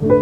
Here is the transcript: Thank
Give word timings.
Thank 0.00 0.21